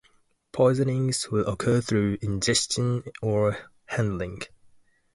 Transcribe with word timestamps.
Poisonings 0.51 1.29
will 1.29 1.45
occur 1.47 1.79
through 1.79 2.17
ingestion 2.23 3.03
or 3.21 3.55
handling. 3.85 4.41